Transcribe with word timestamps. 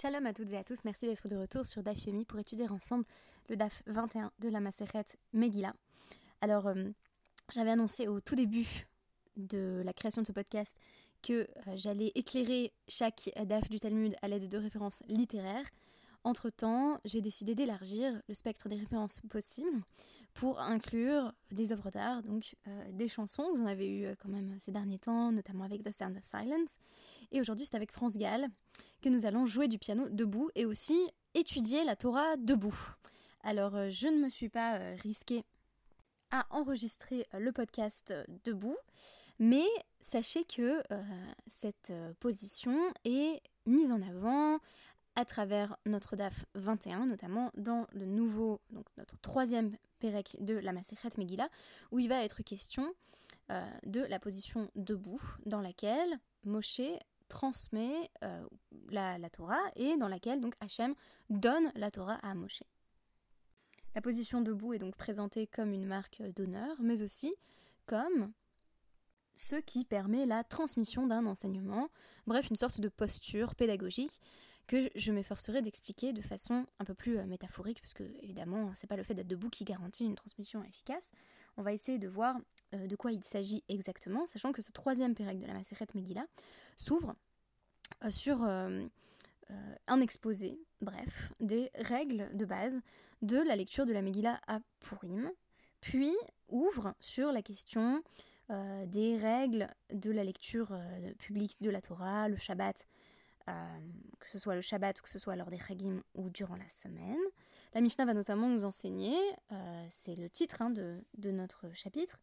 Shalom 0.00 0.24
à 0.24 0.32
toutes 0.32 0.50
et 0.52 0.56
à 0.56 0.64
tous, 0.64 0.82
merci 0.86 1.04
d'être 1.04 1.28
de 1.28 1.36
retour 1.36 1.66
sur 1.66 1.82
DAF 1.82 2.06
Yomi 2.06 2.24
pour 2.24 2.38
étudier 2.38 2.66
ensemble 2.70 3.04
le 3.50 3.56
DAF 3.56 3.82
21 3.86 4.32
de 4.38 4.48
la 4.48 4.58
Maseret 4.60 5.04
Megillah. 5.34 5.74
Alors, 6.40 6.68
euh, 6.68 6.88
j'avais 7.52 7.72
annoncé 7.72 8.08
au 8.08 8.18
tout 8.18 8.34
début 8.34 8.86
de 9.36 9.82
la 9.84 9.92
création 9.92 10.22
de 10.22 10.26
ce 10.26 10.32
podcast 10.32 10.74
que 11.22 11.32
euh, 11.42 11.46
j'allais 11.76 12.12
éclairer 12.14 12.72
chaque 12.88 13.30
DAF 13.44 13.68
du 13.68 13.78
Talmud 13.78 14.16
à 14.22 14.28
l'aide 14.28 14.48
de 14.48 14.56
références 14.56 15.02
littéraires. 15.08 15.68
Entre-temps, 16.22 17.00
j'ai 17.06 17.22
décidé 17.22 17.54
d'élargir 17.54 18.20
le 18.28 18.34
spectre 18.34 18.68
des 18.68 18.76
références 18.76 19.20
possibles 19.30 19.82
pour 20.34 20.60
inclure 20.60 21.32
des 21.50 21.72
œuvres 21.72 21.90
d'art, 21.90 22.22
donc 22.22 22.56
euh, 22.66 22.92
des 22.92 23.08
chansons, 23.08 23.50
vous 23.54 23.62
en 23.62 23.66
avez 23.66 23.88
eu 23.88 24.04
euh, 24.04 24.14
quand 24.18 24.28
même 24.28 24.54
ces 24.60 24.70
derniers 24.70 24.98
temps, 24.98 25.32
notamment 25.32 25.64
avec 25.64 25.82
The 25.82 25.92
Sound 25.92 26.16
of 26.16 26.24
Silence. 26.24 26.78
Et 27.32 27.40
aujourd'hui, 27.40 27.66
c'est 27.66 27.76
avec 27.76 27.90
France 27.90 28.16
Gall 28.16 28.46
que 29.00 29.08
nous 29.08 29.24
allons 29.24 29.46
jouer 29.46 29.66
du 29.66 29.78
piano 29.78 30.08
debout 30.10 30.50
et 30.54 30.66
aussi 30.66 30.98
étudier 31.34 31.84
la 31.84 31.96
Torah 31.96 32.36
debout. 32.36 32.78
Alors, 33.42 33.74
euh, 33.74 33.88
je 33.90 34.06
ne 34.06 34.22
me 34.22 34.28
suis 34.28 34.50
pas 34.50 34.78
risquée 35.02 35.42
à 36.30 36.46
enregistrer 36.50 37.26
le 37.32 37.50
podcast 37.50 38.14
debout, 38.44 38.76
mais 39.40 39.64
sachez 40.00 40.44
que 40.44 40.80
cette 41.48 41.92
position 42.20 42.78
est 43.04 43.42
mise 43.66 43.90
en 43.90 44.00
avant 44.02 44.60
à 45.16 45.24
travers 45.24 45.76
notre 45.86 46.16
DAF 46.16 46.46
21, 46.54 47.06
notamment 47.06 47.50
dans 47.56 47.86
le 47.92 48.06
nouveau, 48.06 48.60
donc 48.70 48.86
notre 48.96 49.18
troisième 49.20 49.76
Pérec 49.98 50.36
de 50.40 50.54
la 50.54 50.72
Masechet 50.72 51.10
Megillah, 51.18 51.48
où 51.90 51.98
il 51.98 52.08
va 52.08 52.24
être 52.24 52.42
question 52.42 52.94
euh, 53.50 53.68
de 53.84 54.00
la 54.00 54.18
position 54.18 54.70
debout, 54.76 55.20
dans 55.46 55.60
laquelle 55.60 56.18
Moshe 56.44 56.80
transmet 57.28 58.10
euh, 58.24 58.46
la, 58.88 59.18
la 59.18 59.30
Torah 59.30 59.60
et 59.76 59.96
dans 59.96 60.08
laquelle 60.08 60.40
donc 60.40 60.54
Hachem 60.60 60.94
donne 61.28 61.70
la 61.74 61.90
Torah 61.90 62.18
à 62.22 62.34
Moshe. 62.34 62.62
La 63.94 64.00
position 64.00 64.40
debout 64.40 64.74
est 64.74 64.78
donc 64.78 64.96
présentée 64.96 65.46
comme 65.46 65.72
une 65.72 65.86
marque 65.86 66.22
d'honneur, 66.34 66.76
mais 66.80 67.02
aussi 67.02 67.34
comme 67.86 68.32
ce 69.34 69.56
qui 69.56 69.84
permet 69.84 70.26
la 70.26 70.44
transmission 70.44 71.06
d'un 71.06 71.26
enseignement, 71.26 71.88
bref, 72.26 72.50
une 72.50 72.56
sorte 72.56 72.80
de 72.80 72.88
posture 72.88 73.54
pédagogique 73.54 74.20
que 74.70 74.88
je 74.94 75.10
m'efforcerai 75.10 75.62
d'expliquer 75.62 76.12
de 76.12 76.22
façon 76.22 76.64
un 76.78 76.84
peu 76.84 76.94
plus 76.94 77.18
euh, 77.18 77.26
métaphorique, 77.26 77.80
parce 77.80 77.92
que 77.92 78.04
évidemment, 78.22 78.70
c'est 78.72 78.86
pas 78.86 78.94
le 78.94 79.02
fait 79.02 79.14
d'être 79.14 79.26
debout 79.26 79.50
qui 79.50 79.64
garantit 79.64 80.04
une 80.04 80.14
transmission 80.14 80.62
efficace. 80.62 81.10
On 81.56 81.62
va 81.62 81.72
essayer 81.72 81.98
de 81.98 82.06
voir 82.06 82.36
euh, 82.74 82.86
de 82.86 82.94
quoi 82.94 83.10
il 83.10 83.24
s'agit 83.24 83.64
exactement, 83.68 84.28
sachant 84.28 84.52
que 84.52 84.62
ce 84.62 84.70
troisième 84.70 85.16
pérec 85.16 85.40
de 85.40 85.46
la 85.46 85.54
Maseret 85.54 85.88
Megillah 85.96 86.24
s'ouvre 86.76 87.16
euh, 88.04 88.10
sur 88.12 88.42
un 88.44 90.00
exposé, 90.00 90.60
bref, 90.80 91.32
des 91.40 91.72
règles 91.74 92.28
de 92.36 92.44
base 92.44 92.80
de 93.22 93.38
la 93.38 93.56
lecture 93.56 93.84
de 93.84 93.92
la 93.92 94.02
Megillah 94.02 94.38
à 94.46 94.60
Purim, 94.78 95.32
puis 95.80 96.14
ouvre 96.48 96.94
sur 97.00 97.32
la 97.32 97.42
question 97.42 98.04
des 98.48 99.18
règles 99.18 99.66
de 99.92 100.12
la 100.12 100.22
lecture 100.22 100.72
publique 101.18 101.60
de 101.60 101.70
la 101.70 101.80
Torah, 101.80 102.28
le 102.28 102.36
Shabbat, 102.36 102.86
que 104.30 104.38
ce 104.38 104.42
soit 104.42 104.54
le 104.54 104.60
Shabbat 104.60 105.00
ou 105.00 105.02
que 105.02 105.08
ce 105.08 105.18
soit 105.18 105.34
lors 105.34 105.50
des 105.50 105.58
Chagim 105.58 106.00
ou 106.14 106.30
durant 106.30 106.54
la 106.54 106.68
semaine. 106.68 107.18
La 107.74 107.80
Mishnah 107.80 108.04
va 108.04 108.14
notamment 108.14 108.48
nous 108.48 108.64
enseigner, 108.64 109.16
euh, 109.50 109.86
c'est 109.90 110.14
le 110.14 110.30
titre 110.30 110.62
hein, 110.62 110.70
de, 110.70 111.30
notre 111.30 111.72
chapitre, 111.74 112.20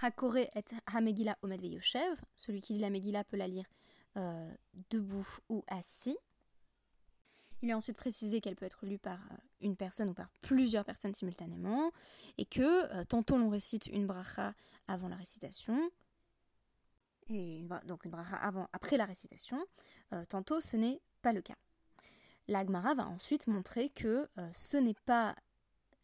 Hakore 0.00 0.36
et 0.36 0.50
Hamegillah 0.94 1.36
Omed 1.42 1.60
Veyoshev, 1.60 2.20
celui 2.36 2.60
qui 2.60 2.74
lit 2.74 2.80
la 2.80 2.90
Megillah 2.90 3.24
peut 3.24 3.36
la 3.36 3.48
lire 3.48 3.64
euh, 4.16 4.54
debout 4.90 5.26
ou 5.48 5.64
assis. 5.66 6.16
Il 7.62 7.70
est 7.70 7.74
ensuite 7.74 7.96
précisé 7.96 8.40
qu'elle 8.40 8.54
peut 8.54 8.66
être 8.66 8.86
lue 8.86 8.98
par 8.98 9.18
euh, 9.32 9.36
une 9.60 9.74
personne 9.74 10.10
ou 10.10 10.14
par 10.14 10.28
plusieurs 10.42 10.84
personnes 10.84 11.14
simultanément, 11.14 11.90
et 12.38 12.44
que 12.44 13.02
tantôt 13.04 13.38
l'on 13.38 13.48
récite 13.48 13.86
une 13.86 14.06
bracha 14.06 14.54
avant 14.86 15.08
la 15.08 15.16
récitation, 15.16 15.90
et 17.28 17.66
donc 17.86 18.04
une 18.04 18.10
bracha 18.10 18.36
avant, 18.36 18.68
après 18.72 18.96
la 18.96 19.04
récitation, 19.04 19.58
euh, 20.12 20.24
tantôt 20.26 20.60
ce 20.60 20.76
n'est 20.76 21.00
pas 21.22 21.32
le 21.32 21.42
cas. 21.42 21.56
La 22.48 22.64
Gemara 22.64 22.94
va 22.94 23.06
ensuite 23.06 23.46
montrer 23.48 23.88
que 23.88 24.28
euh, 24.38 24.48
ce 24.52 24.76
n'est 24.76 24.94
pas 24.94 25.34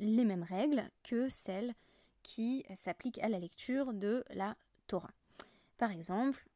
les 0.01 0.25
mêmes 0.25 0.43
règles 0.43 0.83
que 1.05 1.29
celles 1.29 1.75
qui 2.23 2.65
s'appliquent 2.75 3.21
à 3.21 3.29
la 3.29 3.39
lecture 3.39 3.93
de 3.93 4.25
la 4.31 4.57
Torah. 4.87 5.13
Par 5.77 5.91
exemple, 5.91 6.49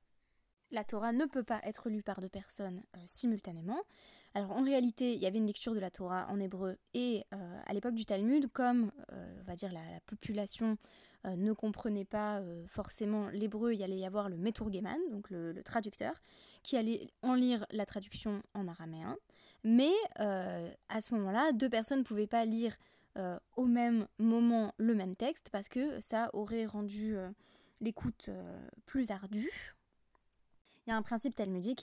la 0.73 0.85
Torah 0.85 1.13
ne 1.13 1.25
peut 1.27 1.45
pas 1.45 1.61
être 1.63 1.89
lue 1.89 2.03
par 2.03 2.21
deux 2.21 2.29
personnes 2.29 2.83
euh, 2.97 3.01
simultanément. 3.07 3.81
Alors 4.35 4.51
en 4.51 4.65
réalité, 4.65 5.15
il 5.15 5.21
y 5.21 5.27
avait 5.27 5.39
une 5.39 5.47
lecture 5.47 5.75
de 5.75 5.81
la 5.81 5.91
Torah 5.91 6.27
en 6.29 6.41
hébreu 6.41 6.77
et 6.93 7.25
à 7.31 7.73
l'époque 7.73 7.95
du 7.95 8.05
Talmud, 8.05 8.53
comme 8.53 8.93
on 9.11 9.43
va 9.45 9.57
dire 9.57 9.73
la, 9.73 9.81
la 9.93 10.01
population 10.01 10.77
ne 11.35 11.53
comprenait 11.53 12.05
pas 12.05 12.39
euh, 12.39 12.65
forcément 12.69 13.29
l'hébreu, 13.31 13.75
il 13.75 13.83
allait 13.83 13.97
y 13.99 14.07
avoir 14.07 14.29
le 14.29 14.37
Meturgeman, 14.37 14.99
donc 15.11 15.31
le, 15.31 15.61
traducteur, 15.65 16.15
qui 16.63 16.77
allait 16.77 17.11
en 17.23 17.35
lire 17.35 17.67
la 17.73 17.85
traduction 17.87 18.41
en 18.55 18.69
araméen. 18.69 19.17
Mais 19.65 19.91
euh, 20.21 20.71
à 20.89 21.01
ce 21.01 21.15
moment-là, 21.15 21.51
deux 21.53 21.69
personnes 21.69 22.01
ne 22.01 22.05
pouvaient 22.05 22.29
pas 22.29 22.45
lire 22.45 22.77
euh, 23.17 23.39
au 23.57 23.65
même 23.65 24.07
moment 24.19 24.73
le 24.77 24.95
même 24.95 25.17
texte 25.17 25.49
parce 25.51 25.69
que 25.69 25.99
ça 26.01 26.31
aurait 26.35 26.67
rendu 26.67 27.17
euh, 27.17 27.31
l'écoute 27.81 28.27
euh, 28.29 28.61
plus 28.85 29.11
ardue. 29.11 29.75
Il 30.87 30.91
y 30.91 30.93
a 30.93 30.97
un 30.97 31.03
principe 31.03 31.35
talmudique 31.35 31.79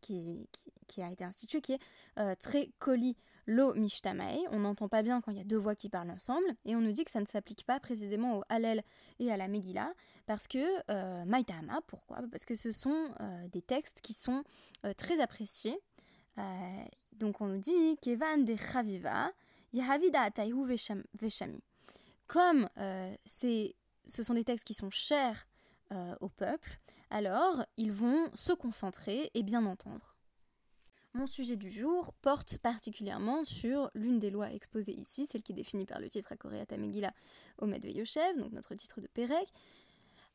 qui, 0.00 0.48
qui- 0.88 1.02
a 1.02 1.10
été 1.10 1.24
institué 1.24 1.60
qui 1.60 1.72
est 1.74 1.80
euh, 2.18 2.34
très 2.34 2.70
coli 2.78 3.16
lo 3.46 3.74
mishtamae. 3.74 4.38
On 4.50 4.60
n'entend 4.60 4.88
pas 4.88 5.02
bien 5.02 5.20
quand 5.20 5.30
il 5.32 5.38
y 5.38 5.40
a 5.40 5.44
deux 5.44 5.56
voix 5.56 5.74
qui 5.74 5.88
parlent 5.88 6.10
ensemble 6.10 6.46
et 6.64 6.74
on 6.76 6.80
nous 6.80 6.92
dit 6.92 7.04
que 7.04 7.10
ça 7.10 7.20
ne 7.20 7.26
s'applique 7.26 7.64
pas 7.66 7.80
précisément 7.80 8.38
au 8.38 8.42
Hallel 8.48 8.82
et 9.18 9.30
à 9.32 9.36
la 9.36 9.48
Megillah 9.48 9.92
parce 10.26 10.46
que 10.48 10.58
euh, 10.90 11.24
Maïtama, 11.24 11.80
pourquoi? 11.86 12.18
Parce 12.30 12.44
que 12.44 12.54
ce 12.54 12.70
sont 12.72 13.10
euh, 13.20 13.48
des 13.48 13.62
textes 13.62 14.00
qui 14.00 14.12
sont 14.14 14.42
euh, 14.84 14.92
très 14.94 15.20
appréciés. 15.20 15.78
Euh, 16.38 16.42
donc 17.12 17.40
on 17.40 17.46
nous 17.46 17.58
dit 17.58 17.96
Kevan 18.00 18.44
de 18.44 18.56
Chaviva, 18.56 19.30
Yahavida 19.72 20.30
Veshami. 21.20 21.62
Comme 22.26 22.68
c'est- 23.24 23.74
ce 24.06 24.22
sont 24.22 24.34
des 24.34 24.44
textes 24.44 24.66
qui 24.66 24.74
sont 24.74 24.90
chers 24.90 25.46
au 26.20 26.28
peuple, 26.28 26.78
alors 27.10 27.64
ils 27.76 27.92
vont 27.92 28.28
se 28.34 28.52
concentrer 28.52 29.30
et 29.34 29.42
bien 29.44 29.64
entendre. 29.64 30.13
Mon 31.14 31.28
sujet 31.28 31.56
du 31.56 31.70
jour 31.70 32.12
porte 32.22 32.58
particulièrement 32.58 33.44
sur 33.44 33.88
l'une 33.94 34.18
des 34.18 34.30
lois 34.30 34.52
exposées 34.52 34.98
ici, 34.98 35.26
celle 35.26 35.44
qui 35.44 35.52
est 35.52 35.54
définie 35.54 35.86
par 35.86 36.00
le 36.00 36.08
titre 36.08 36.32
à 36.32 36.36
Koreata 36.36 36.76
Megillah 36.76 37.12
Omed 37.58 37.84
Veyoshev, 37.84 38.36
donc 38.36 38.50
notre 38.50 38.74
titre 38.74 39.00
de 39.00 39.06
Pérec, 39.06 39.46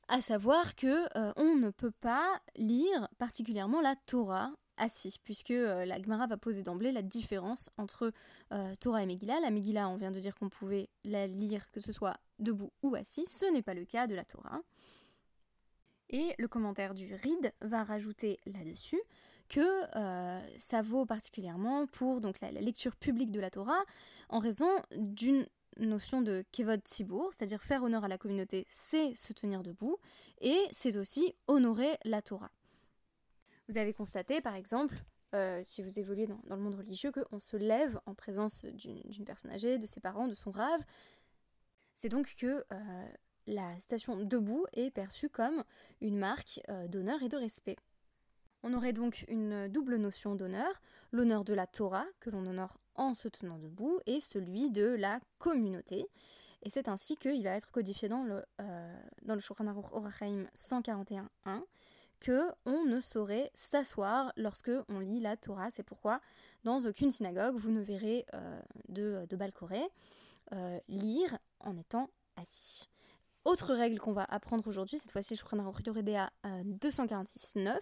à 0.08 0.22
savoir 0.22 0.78
que 0.78 1.06
euh, 1.18 1.34
on 1.36 1.56
ne 1.56 1.70
peut 1.70 1.92
pas 1.92 2.42
lire 2.56 3.10
particulièrement 3.18 3.82
la 3.82 3.98
Torah 4.08 4.54
assis, 4.78 5.20
puisque 5.22 5.52
euh, 5.52 5.84
la 5.84 6.02
Gemara 6.02 6.28
va 6.28 6.38
poser 6.38 6.64
d'emblée 6.64 6.94
la 6.94 7.02
différence 7.02 7.70
entre 7.76 8.14
euh, 8.54 8.74
Torah 8.80 9.04
et 9.04 9.06
Megillah. 9.06 9.42
La 9.42 9.52
Megillah, 9.52 9.90
on 9.90 9.98
vient 9.98 10.12
de 10.12 10.20
dire 10.22 10.34
qu'on 10.36 10.48
pouvait 10.48 10.88
la 11.04 11.28
lire 11.28 11.70
que 11.72 11.82
ce 11.82 11.92
soit 11.92 12.16
debout 12.40 12.72
ou 12.84 12.96
assis, 12.96 13.26
ce 13.26 13.52
n'est 13.52 13.62
pas 13.62 13.74
le 13.74 13.84
cas 13.84 14.08
de 14.08 14.16
la 14.16 14.24
Torah. 14.24 14.62
Et 16.10 16.34
le 16.40 16.48
commentaire 16.48 16.96
du 16.96 17.14
RID 17.14 17.52
va 17.60 17.84
rajouter 17.84 18.40
là-dessus 18.46 19.02
que 19.50 19.98
euh, 19.98 20.40
ça 20.58 20.82
vaut 20.82 21.06
particulièrement 21.06 21.88
pour 21.88 22.22
donc, 22.22 22.40
la, 22.40 22.52
lecture 22.52 22.96
publique 22.96 23.32
de 23.32 23.40
la 23.40 23.50
Torah 23.50 23.84
en 24.30 24.40
raison 24.40 24.70
d'une 24.96 25.46
notion 25.78 26.22
de 26.22 26.44
kevod 26.52 26.82
tzibour, 26.82 27.34
c'est-à-dire 27.34 27.62
faire 27.62 27.84
honneur 27.84 28.04
à 28.04 28.08
la 28.08 28.18
communauté, 28.18 28.66
c'est 28.70 29.16
se 29.16 29.34
tenir 29.34 29.64
debout, 29.64 29.98
et 30.42 30.58
c'est 30.72 30.98
aussi 30.98 31.34
honorer 31.48 31.98
la 32.06 32.22
Torah. 32.22 32.52
Vous 33.68 33.78
avez 33.78 33.94
constaté, 33.94 34.42
par 34.42 34.56
exemple, 34.56 34.96
euh, 35.36 35.62
si 35.64 35.82
vous 35.82 36.00
évoluez 36.00 36.28
dans, 36.28 36.40
le 36.50 36.62
monde 36.62 36.76
religieux, 36.76 37.12
qu'on 37.12 37.40
se 37.40 37.56
lève 37.56 38.00
en 38.06 38.14
présence 38.14 38.66
d'une 38.66 39.26
personne 39.26 39.52
âgée, 39.52 39.78
de 39.78 39.86
ses 39.86 40.00
parents, 40.00 40.28
de 40.28 40.34
son 40.34 40.52
rave. 40.52 40.84
C'est 41.96 42.10
donc 42.10 42.36
que 42.36 42.66
euh, 42.72 43.06
la 43.48 43.80
station 43.80 44.18
debout 44.18 44.66
est 44.74 44.92
perçue 44.92 45.30
comme 45.30 45.64
une 46.02 46.18
marque 46.18 46.60
d'honneur 46.90 47.22
et 47.24 47.30
de 47.30 47.38
respect. 47.38 47.78
On 48.64 48.74
aurait 48.74 48.94
donc 48.94 49.26
une 49.28 49.68
double 49.70 49.96
notion 49.98 50.36
d'honneur, 50.36 50.82
l'honneur 51.12 51.44
de 51.44 51.54
la 51.54 51.68
Torah, 51.68 52.06
que 52.20 52.30
l'on 52.30 52.46
honore 52.46 52.78
en 52.96 53.14
se 53.14 53.28
tenant 53.28 53.58
debout, 53.58 54.00
et 54.06 54.20
celui 54.20 54.70
de 54.70 54.86
la 54.86 55.20
communauté. 55.38 56.06
Et 56.64 56.70
c'est 56.70 56.90
ainsi 56.90 57.16
qu'il 57.16 57.44
va 57.44 57.52
être 57.52 57.72
codifié 57.72 58.10
dans 58.10 58.24
le, 58.24 58.44
euh, 58.60 59.00
dans 59.24 59.36
le 59.36 59.42
Orachaim 59.94 60.46
141.1 60.56 61.64
que 62.20 62.52
on 62.66 62.84
ne 62.86 63.00
saurait 63.00 63.50
s'asseoir 63.54 64.34
lorsque 64.36 64.72
on 64.90 65.00
lit 65.00 65.22
la 65.22 65.38
Torah. 65.38 65.72
C'est 65.72 65.84
pourquoi 65.84 66.20
dans 66.66 66.86
aucune 66.86 67.12
synagogue 67.12 67.56
vous 67.56 67.72
ne 67.72 67.82
verrez 67.82 68.26
euh, 68.34 68.62
de, 68.90 69.26
de 69.30 69.38
euh, 70.52 70.80
lire 70.90 71.38
en 71.62 71.78
étant 71.78 72.10
assis. 72.36 72.90
Autre 73.46 73.74
règle 73.74 74.00
qu'on 74.00 74.12
va 74.12 74.26
apprendre 74.26 74.68
aujourd'hui, 74.68 75.00
cette 75.00 75.12
fois-ci 75.12 75.38
je 75.38 75.44
prends 75.44 75.58
un 75.58 75.72
Yoredea 75.86 76.30
246.9, 76.44 77.80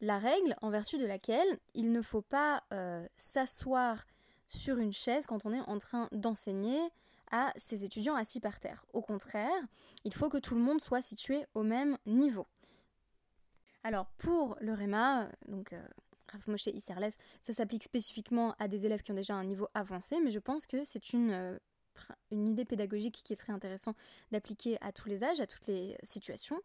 la 0.00 0.18
règle 0.18 0.54
en 0.62 0.70
vertu 0.70 0.98
de 0.98 1.06
laquelle 1.06 1.58
il 1.74 1.92
ne 1.92 2.02
faut 2.02 2.22
pas 2.22 2.62
euh, 2.72 3.06
s'asseoir 3.16 4.04
sur 4.46 4.78
une 4.78 4.92
chaise 4.92 5.26
quand 5.26 5.44
on 5.44 5.52
est 5.52 5.60
en 5.60 5.78
train 5.78 6.08
d'enseigner 6.12 6.78
à 7.30 7.52
ses 7.56 7.84
étudiants 7.84 8.14
assis 8.14 8.40
par 8.40 8.58
terre. 8.58 8.86
Au 8.92 9.02
contraire, 9.02 9.60
il 10.04 10.14
faut 10.14 10.28
que 10.28 10.38
tout 10.38 10.54
le 10.54 10.60
monde 10.60 10.80
soit 10.80 11.02
situé 11.02 11.44
au 11.54 11.62
même 11.62 11.98
niveau. 12.06 12.46
Alors 13.84 14.06
pour 14.18 14.56
le 14.60 14.72
REMA, 14.72 15.28
donc 15.46 15.72
euh, 15.72 15.82
Rav 16.32 16.48
Moshe 16.48 16.66
Isserles, 16.66 17.12
ça 17.40 17.52
s'applique 17.52 17.84
spécifiquement 17.84 18.54
à 18.58 18.68
des 18.68 18.86
élèves 18.86 19.02
qui 19.02 19.12
ont 19.12 19.16
déjà 19.16 19.34
un 19.34 19.44
niveau 19.44 19.68
avancé, 19.74 20.20
mais 20.20 20.30
je 20.30 20.38
pense 20.38 20.66
que 20.66 20.84
c'est 20.84 21.12
une, 21.12 21.30
euh, 21.30 21.58
une 22.30 22.48
idée 22.48 22.64
pédagogique 22.64 23.22
qui 23.24 23.36
serait 23.36 23.52
intéressant 23.52 23.94
d'appliquer 24.30 24.78
à 24.80 24.92
tous 24.92 25.08
les 25.08 25.24
âges, 25.24 25.40
à 25.40 25.46
toutes 25.46 25.66
les 25.66 25.96
situations. 26.02 26.60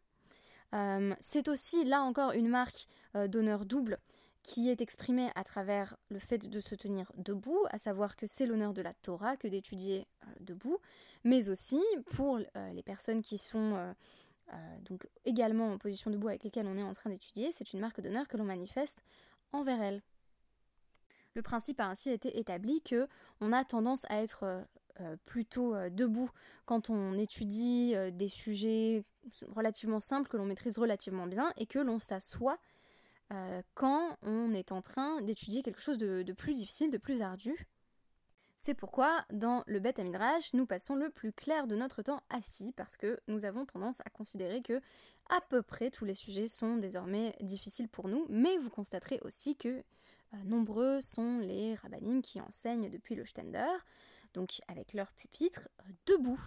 Euh, 0.73 1.13
c'est 1.19 1.47
aussi 1.47 1.83
là 1.83 2.01
encore 2.01 2.31
une 2.31 2.47
marque 2.47 2.87
d'honneur 3.27 3.65
double 3.65 3.99
qui 4.41 4.69
est 4.69 4.81
exprimée 4.81 5.29
à 5.35 5.43
travers 5.43 5.95
le 6.09 6.17
fait 6.17 6.49
de 6.49 6.59
se 6.59 6.73
tenir 6.73 7.11
debout, 7.15 7.63
à 7.69 7.77
savoir 7.77 8.15
que 8.15 8.25
c'est 8.27 8.47
l'honneur 8.47 8.73
de 8.73 8.81
la 8.81 8.93
Torah 8.93 9.37
que 9.37 9.47
d'étudier 9.47 10.07
debout, 10.39 10.79
mais 11.23 11.49
aussi 11.49 11.79
pour 12.07 12.39
les 12.39 12.83
personnes 12.83 13.21
qui 13.21 13.37
sont 13.37 13.93
euh, 14.51 14.77
donc 14.81 15.07
également 15.25 15.71
en 15.73 15.77
position 15.77 16.11
debout 16.11 16.27
avec 16.27 16.43
lesquelles 16.43 16.67
on 16.67 16.77
est 16.77 16.83
en 16.83 16.91
train 16.91 17.09
d'étudier, 17.09 17.51
c'est 17.51 17.73
une 17.73 17.79
marque 17.79 18.01
d'honneur 18.01 18.27
que 18.27 18.37
l'on 18.37 18.43
manifeste 18.43 19.03
envers 19.51 19.81
elles. 19.81 20.01
Le 21.33 21.41
principe 21.41 21.79
a 21.79 21.87
ainsi 21.87 22.09
été 22.09 22.37
établi 22.37 22.81
que 22.81 23.07
on 23.41 23.53
a 23.53 23.63
tendance 23.63 24.05
à 24.09 24.21
être 24.21 24.43
euh, 24.43 24.61
euh, 24.99 25.17
plutôt 25.25 25.73
debout 25.89 26.29
quand 26.65 26.89
on 26.89 27.17
étudie 27.17 27.95
des 28.11 28.29
sujets 28.29 29.03
relativement 29.49 29.99
simples 29.99 30.29
que 30.29 30.37
l'on 30.37 30.45
maîtrise 30.45 30.77
relativement 30.77 31.27
bien 31.27 31.51
et 31.57 31.65
que 31.65 31.79
l'on 31.79 31.99
s'assoit 31.99 32.57
quand 33.73 34.15
on 34.21 34.53
est 34.53 34.71
en 34.71 34.83
train 34.83 35.19
d'étudier 35.21 35.63
quelque 35.63 35.81
chose 35.81 35.97
de, 35.97 36.21
de, 36.21 36.33
plus 36.33 36.53
difficile, 36.53 36.91
de 36.91 36.99
plus 36.99 37.23
ardu. 37.23 37.67
C'est 38.57 38.75
pourquoi, 38.75 39.25
dans 39.29 39.63
le 39.67 39.81
Beth 39.81 39.99
Midrash, 39.99 40.53
nous 40.53 40.65
passons 40.65 40.95
le 40.95 41.09
plus 41.09 41.33
clair 41.33 41.67
de 41.67 41.75
notre 41.75 42.01
temps 42.01 42.21
assis, 42.29 42.71
parce 42.71 42.95
que 42.95 43.19
nous 43.27 43.43
avons 43.43 43.65
tendance 43.65 43.99
à 44.05 44.09
considérer 44.09 44.61
que 44.61 44.79
à 45.29 45.41
peu 45.49 45.61
près 45.61 45.89
tous 45.89 46.05
les 46.05 46.13
sujets 46.13 46.47
sont 46.47 46.77
désormais 46.77 47.35
difficiles 47.41 47.89
pour 47.89 48.07
nous, 48.07 48.25
mais 48.29 48.57
vous 48.57 48.69
constaterez 48.69 49.19
aussi 49.23 49.57
que 49.57 49.67
euh, 49.67 49.83
nombreux 50.45 51.01
sont 51.01 51.39
les 51.39 51.75
rabbinim 51.75 52.21
qui 52.21 52.39
enseignent 52.39 52.89
depuis 52.89 53.15
le 53.15 53.25
Stender, 53.25 53.67
donc 54.33 54.61
avec 54.69 54.93
leur 54.93 55.11
pupitre, 55.11 55.67
euh, 55.81 55.91
debout. 56.05 56.39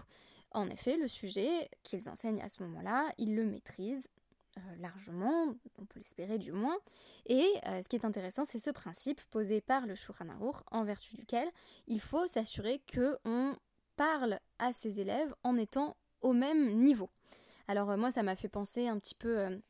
En 0.57 0.71
effet, 0.71 0.97
le 0.97 1.07
sujet 1.07 1.69
qu'ils 1.83 2.09
enseignent 2.09 2.41
à 2.41 2.49
ce 2.49 2.63
moment-là, 2.63 3.13
ils 3.19 3.37
le 3.37 3.45
maîtrisent 3.45 4.09
euh, 4.57 4.61
largement, 4.81 5.55
on 5.77 5.85
peut 5.85 5.99
l'espérer 5.99 6.39
du 6.39 6.51
moins. 6.51 6.79
Et 7.27 7.45
euh, 7.67 7.83
ce 7.83 7.91
qui 7.91 7.97
est 7.97 8.07
intéressant, 8.07 8.47
c'est 8.47 8.59
ce 8.59 8.71
principe 8.71 9.21
posé 9.31 9.61
par 9.61 9.87
le 9.87 9.95
Shulchan 9.95 10.29
en 10.71 10.85
vertu 10.85 11.15
duquel 11.15 11.47
il 11.89 12.01
faut 12.01 12.27
s'assurer 12.27 12.81
que 12.87 13.19
on 13.27 13.55
parle 13.97 14.41
à 14.59 14.73
ses 14.73 14.99
élèves 14.99 15.35
en 15.43 15.59
étant 15.59 15.95
au 16.23 16.33
même 16.33 16.73
niveau. 16.73 17.11
Alors 17.69 17.91
euh, 17.91 17.99
moi, 17.99 18.11
ça 18.11 18.23
m'a 18.23 18.35
fait 18.35 18.49
penser 18.49 18.89
un 18.89 18.99
petit 18.99 19.15
peu 19.15 19.61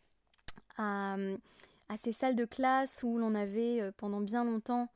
à, 0.79 1.17
à, 1.89 1.97
ces 1.97 2.13
salles 2.13 2.37
de 2.37 2.45
classe 2.45 3.03
où 3.03 3.19
l'on 3.19 3.35
avait 3.35 3.91
pendant 3.97 4.21
bien 4.21 4.45
longtemps 4.45 4.89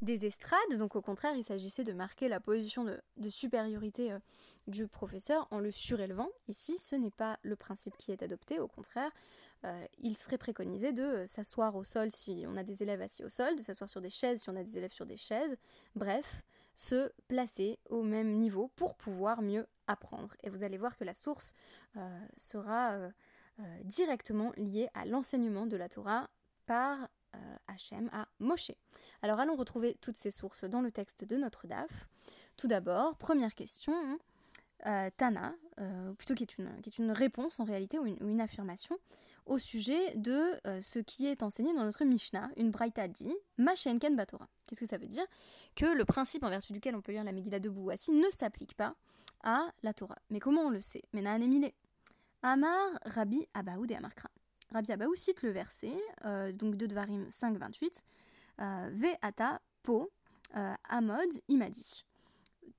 des 0.00 0.26
estrades, 0.26 0.78
donc 0.78 0.94
au 0.94 1.02
contraire, 1.02 1.34
il 1.36 1.44
s'agissait 1.44 1.84
de 1.84 1.92
marquer 1.92 2.28
la 2.28 2.40
position 2.40 2.84
de, 2.84 3.28
supériorité 3.28 4.12
euh, 4.12 4.18
du 4.66 4.86
professeur 4.86 5.48
en 5.50 5.58
le 5.58 5.70
surélevant. 5.70 6.28
Ici, 6.46 6.78
ce 6.78 6.94
n'est 6.94 7.10
pas 7.10 7.38
le 7.42 7.56
principe 7.56 7.96
qui 7.96 8.12
est 8.12 8.22
adopté, 8.22 8.60
au 8.60 8.68
contraire, 8.68 9.10
euh, 9.64 9.84
il 9.98 10.16
serait 10.16 10.38
préconisé 10.38 10.92
de 10.92 11.02
euh, 11.02 11.26
s'asseoir 11.26 11.74
au 11.74 11.82
sol 11.82 12.12
si 12.12 12.44
on 12.46 12.56
a 12.56 12.62
des 12.62 12.82
élèves 12.84 13.00
assis 13.00 13.24
au 13.24 13.28
sol, 13.28 13.56
de 13.56 13.62
s'asseoir 13.62 13.90
sur 13.90 14.00
des 14.00 14.10
chaises 14.10 14.42
si 14.42 14.50
on 14.50 14.56
a 14.56 14.62
des 14.62 14.78
élèves 14.78 14.92
sur 14.92 15.06
des 15.06 15.16
chaises, 15.16 15.56
bref, 15.96 16.42
se 16.76 17.10
placer 17.26 17.80
au 17.90 18.04
même 18.04 18.34
niveau 18.34 18.68
pour 18.76 18.94
pouvoir 18.94 19.42
mieux 19.42 19.66
apprendre. 19.88 20.36
Et 20.44 20.50
vous 20.50 20.62
allez 20.62 20.78
voir 20.78 20.96
que 20.96 21.02
la 21.02 21.14
source 21.14 21.54
sera 22.36 23.10
directement 23.82 24.52
liée 24.56 24.88
à 24.94 25.04
l'enseignement 25.04 25.66
de 25.66 25.76
la 25.76 25.88
Torah 25.88 26.30
par 26.66 27.08
Hachem 27.66 28.08
à 28.12 28.26
Moshe. 28.40 28.72
Alors 29.22 29.38
allons 29.38 29.56
retrouver 29.56 29.96
toutes 30.00 30.16
ces 30.16 30.30
sources 30.30 30.64
dans 30.64 30.80
le 30.80 30.90
texte 30.90 31.24
de 31.24 31.36
notre 31.36 31.66
DAF. 31.66 32.08
Tout 32.56 32.66
d'abord, 32.66 33.16
première 33.16 33.54
question, 33.54 34.18
euh, 34.86 35.10
Tana, 35.16 35.54
euh, 35.80 36.12
plutôt 36.14 36.34
qui 36.34 36.44
est, 36.44 36.58
une, 36.98 37.10
réponse 37.10 37.60
en 37.60 37.64
réalité 37.64 37.98
ou 37.98 38.06
une, 38.06 38.40
affirmation 38.40 38.96
au 39.46 39.58
sujet 39.58 40.14
de 40.16 40.60
ce 40.82 40.98
qui 40.98 41.26
est 41.26 41.42
enseigné 41.42 41.72
dans 41.72 41.84
notre 41.84 42.04
Mishnah, 42.04 42.50
une 42.56 42.70
Braïta 42.70 43.08
dit 43.08 43.34
Mashenken 43.56 44.14
Batora. 44.14 44.46
Qu'est-ce 44.66 44.80
que 44.80 44.86
ça 44.86 44.98
veut 44.98 45.06
dire? 45.06 45.24
Que 45.74 45.86
le 45.86 46.04
principe 46.04 46.44
en 46.44 46.50
vertu 46.50 46.72
duquel 46.72 46.94
on 46.94 47.00
peut 47.00 47.12
lire 47.12 47.24
la 47.24 47.32
Megillah 47.32 47.58
debout 47.60 47.90
assis 47.90 48.12
ne 48.12 48.28
s'applique 48.28 48.76
pas 48.76 48.94
à 49.42 49.72
la 49.82 49.94
Torah. 49.94 50.18
Mais 50.30 50.40
comment 50.40 50.62
on 50.62 50.70
le 50.70 50.80
sait? 50.80 51.02
Menaan 51.12 51.40
Emile. 51.40 51.72
Amar 52.42 52.90
Rabbi 53.04 53.46
Abaoud 53.54 53.90
et 53.90 53.96
Amarkra. 53.96 54.28
Rabbi 54.72 54.92
Abaou 54.92 55.14
cite 55.14 55.42
le 55.42 55.50
verset, 55.50 55.96
euh, 56.24 56.52
donc 56.52 56.76
de 56.76 56.86
Dvarim 56.86 57.24
5, 57.30 57.56
28, 57.56 58.04
euh, 58.60 58.90
Ve'ata 58.92 59.60
po 59.82 60.10
euh, 60.56 60.74
amod 60.88 61.28
imadi. 61.48 62.04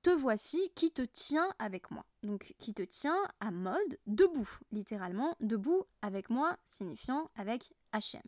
Te 0.02 0.10
voici 0.10 0.70
qui 0.74 0.92
te 0.92 1.02
tient 1.02 1.52
avec 1.58 1.90
moi. 1.90 2.06
Donc 2.22 2.54
qui 2.58 2.72
te 2.72 2.82
tient 2.82 3.18
à 3.40 3.50
mode 3.50 3.98
debout, 4.06 4.48
littéralement 4.72 5.36
debout 5.40 5.84
avec 6.00 6.30
moi, 6.30 6.56
signifiant 6.64 7.28
avec 7.36 7.72
Hachem. 7.92 8.22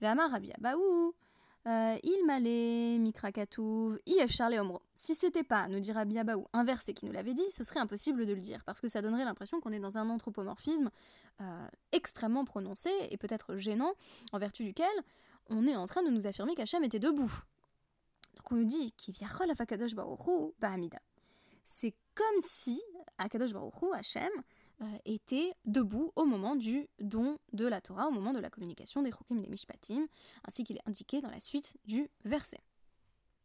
Ve'amar 0.00 0.30
Rabbi 0.30 0.50
Abaou 0.52 1.14
euh, 1.68 1.98
il 2.02 2.24
m'allait, 2.26 2.96
Mikrakatouv, 2.98 3.98
If 4.06 4.32
Charlie 4.32 4.58
Omro. 4.58 4.80
Si 4.94 5.14
c'était 5.14 5.42
pas, 5.42 5.68
nous 5.68 5.80
dira 5.80 6.06
Biabaou, 6.06 6.46
un 6.54 6.64
verset 6.64 6.94
qui 6.94 7.04
nous 7.04 7.12
l'avait 7.12 7.34
dit, 7.34 7.44
ce 7.50 7.62
serait 7.62 7.80
impossible 7.80 8.24
de 8.24 8.32
le 8.32 8.40
dire, 8.40 8.64
parce 8.64 8.80
que 8.80 8.88
ça 8.88 9.02
donnerait 9.02 9.24
l'impression 9.24 9.60
qu'on 9.60 9.72
est 9.72 9.78
dans 9.78 9.98
un 9.98 10.08
anthropomorphisme 10.08 10.90
euh, 11.42 11.68
extrêmement 11.92 12.46
prononcé 12.46 12.90
et 13.10 13.18
peut-être 13.18 13.56
gênant, 13.58 13.92
en 14.32 14.38
vertu 14.38 14.64
duquel 14.64 14.88
on 15.50 15.66
est 15.66 15.76
en 15.76 15.84
train 15.84 16.02
de 16.02 16.08
nous 16.08 16.26
affirmer 16.26 16.54
qu'Hachem 16.54 16.82
était 16.84 16.98
debout. 16.98 17.32
Donc 18.36 18.52
on 18.52 18.54
nous 18.54 18.64
dit 18.64 18.94
Akadosh 19.58 19.94
Baruchu 19.94 20.54
Bahamida. 20.60 20.98
C'est 21.64 21.94
comme 22.14 22.40
si 22.40 22.80
Akadosh 23.18 23.52
Baruchu, 23.52 23.92
Hachem, 23.92 24.30
était 25.04 25.52
debout 25.64 26.12
au 26.16 26.24
moment 26.24 26.56
du 26.56 26.88
don 27.00 27.38
de 27.52 27.66
la 27.66 27.80
Torah, 27.80 28.08
au 28.08 28.10
moment 28.10 28.32
de 28.32 28.38
la 28.38 28.50
communication 28.50 29.02
des 29.02 29.10
Chokim 29.10 29.38
et 29.38 29.42
des 29.42 29.50
Mishpatim, 29.50 30.06
ainsi 30.46 30.64
qu'il 30.64 30.76
est 30.76 30.88
indiqué 30.88 31.20
dans 31.20 31.30
la 31.30 31.40
suite 31.40 31.76
du 31.84 32.08
verset. 32.24 32.60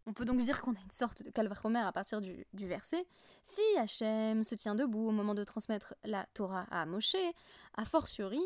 On 0.06 0.13
peut 0.13 0.25
donc 0.25 0.40
dire 0.42 0.62
qu'on 0.62 0.74
a 0.74 0.82
une 0.84 0.92
sorte 0.92 1.24
de 1.24 1.30
calvachomer 1.30 1.80
à 1.80 1.92
partir 1.92 2.20
du, 2.20 2.46
du, 2.54 2.68
verset. 2.68 3.06
Si 3.42 3.62
Hachem 3.78 4.44
se 4.44 4.56
tient 4.56 4.75
debout 4.75 5.08
au 5.08 5.12
moment 5.12 5.34
de 5.34 5.44
transmettre 5.46 5.96
la 6.04 6.25
Torah 6.34 6.68
à 6.72 6.86
Moshe, 6.86 7.16
a 7.75 7.86
fortiori, 7.86 8.42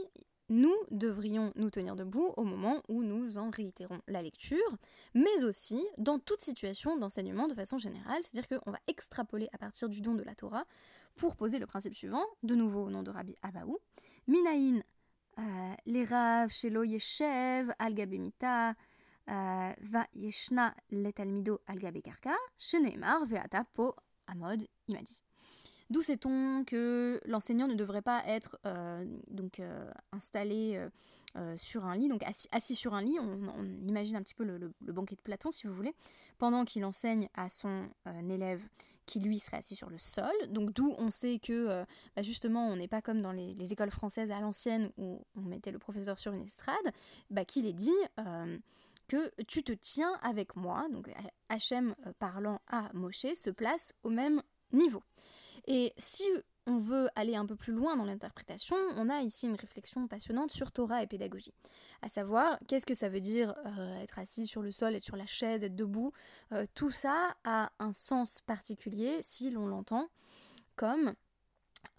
nous 0.50 0.76
devrions 0.92 1.52
nous 1.56 1.70
tenir 1.70 1.96
debout 1.96 2.34
au 2.38 2.44
moment 2.44 2.82
où 2.88 3.04
nous 3.04 3.38
en 3.38 3.50
réitérons 3.50 4.02
la 4.08 4.22
lecture, 4.22 4.78
mais 5.14 5.44
aussi 5.44 5.84
dans 5.98 6.20
toute 6.20 6.42
situation 6.42 6.98
d'enseignement 6.98 7.48
de 7.48 7.54
façon 7.54 7.78
générale, 7.78 8.22
c'est-à-dire 8.24 8.60
qu'on 8.60 8.72
va 8.72 8.80
extrapoler 8.88 9.50
à 9.54 9.58
partir 9.58 9.90
du 9.90 10.02
don 10.02 10.14
de 10.16 10.24
la 10.24 10.36
Torah 10.36 10.66
pour 11.16 11.36
poser 11.36 11.60
le 11.60 11.66
principe 11.66 11.96
suivant, 11.96 12.24
de 12.44 12.56
nouveau 12.56 12.86
au 12.86 12.90
nom 12.90 13.04
de 13.04 13.12
Rabbi 13.12 13.36
Abaou, 13.42 13.80
Minaïn, 14.28 14.82
euh, 15.40 16.48
Shelo 16.50 16.84
Yeshev, 16.84 17.72
Algabemita, 17.80 18.70
euh, 19.30 19.74
Va 19.82 20.08
Yeshna, 20.14 20.74
Letalmido, 20.92 21.60
Algabekarka, 21.68 22.36
Sheneemar, 22.58 23.26
Veata, 23.26 23.64
Po, 23.74 23.96
Amod, 24.28 24.64
Imadi. 24.88 25.27
D'où 25.90 26.02
sait-on 26.02 26.64
que 26.66 27.20
l'enseignant 27.26 27.68
ne 27.68 27.76
devrait 27.76 28.02
pas 28.02 28.24
être 28.26 28.58
euh, 28.66 29.06
donc 29.30 29.62
installé 30.12 30.80
sur 31.58 31.86
un 31.86 31.96
lit, 31.96 32.10
donc 32.10 32.24
assis, 32.52 32.74
sur 32.74 32.96
un 32.96 33.02
lit, 33.04 33.20
on, 33.20 33.64
imagine 33.88 34.16
un 34.16 34.24
petit 34.24 34.34
peu 34.34 34.44
le, 34.44 34.74
banquet 34.92 35.16
de 35.16 35.22
Platon 35.22 35.52
si 35.52 35.68
vous 35.68 35.74
voulez, 35.74 35.94
pendant 36.40 36.66
qu'il 36.66 36.84
enseigne 36.84 37.30
à 37.36 37.50
son 37.50 37.86
élève 38.28 38.68
qui 39.08 39.20
lui 39.20 39.40
serait 39.40 39.58
assis 39.58 39.76
sur 39.76 39.90
le 39.90 39.98
sol. 39.98 40.32
Donc 40.50 40.72
d'où 40.74 40.94
on 41.00 41.10
sait 41.10 41.40
que 41.40 41.68
euh, 41.68 41.86
bah, 42.16 42.22
justement 42.22 42.68
on 42.68 42.76
n'est 42.76 42.88
pas 42.88 43.02
comme 43.02 43.22
dans 43.22 43.32
les, 43.32 43.56
écoles 43.72 43.90
françaises 43.90 44.30
à 44.32 44.40
l'ancienne 44.40 44.92
où 44.98 45.26
on 45.36 45.42
mettait 45.42 45.72
le 45.72 45.80
professeur 45.80 46.20
sur 46.20 46.34
une 46.34 46.44
estrade, 46.44 46.76
bah, 47.32 47.44
qu'il 47.44 47.66
est 47.66 47.74
dit 47.74 47.90
euh, 48.20 48.58
que 49.08 49.32
tu 49.48 49.64
te 49.64 49.72
tiens 49.72 50.14
avec 50.22 50.56
moi. 50.56 50.88
Donc 50.92 51.10
Hachem 51.50 51.96
euh, 52.06 52.14
parlant 52.20 52.62
à 52.68 52.90
Moshe 52.94 53.34
se 53.34 53.50
place 53.50 53.94
au 54.04 54.10
même 54.10 54.44
niveau. 54.72 55.04
Et 55.68 55.94
si 55.98 56.24
on 56.68 56.78
veut 56.78 57.10
aller 57.16 57.36
un 57.36 57.46
peu 57.46 57.56
plus 57.56 57.74
loin 57.74 57.96
dans 57.96 58.04
l'interprétation, 58.04 58.76
on 58.98 59.10
a 59.10 59.22
ici 59.22 59.48
une 59.48 59.56
réflexion 59.56 60.06
passionnante 60.08 60.52
sur 60.52 60.72
Torah 60.72 61.02
et 61.02 61.08
pédagogie. 61.08 61.54
À 62.02 62.10
savoir, 62.10 62.60
qu'est-ce 62.68 62.86
que 62.86 62.94
ça 62.94 63.08
veut 63.08 63.22
dire 63.22 63.56
euh, 63.66 64.02
être 64.02 64.20
assis 64.20 64.46
sur 64.46 64.62
le 64.62 64.72
sol, 64.72 64.94
être 64.94 65.04
sur 65.04 65.16
la 65.16 65.26
chaise, 65.26 65.64
être 65.64 65.76
debout 65.76 66.12
euh, 66.52 66.66
Tout 66.76 66.90
ça 66.90 67.36
a 67.46 67.72
un 67.80 67.94
sens 67.94 68.42
particulier 68.42 69.20
si 69.22 69.50
l'on 69.50 69.66
l'entend 69.66 70.10
comme 70.76 71.14